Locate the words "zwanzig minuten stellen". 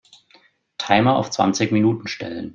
1.29-2.49